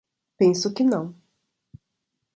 [0.39, 1.15] Penso que não.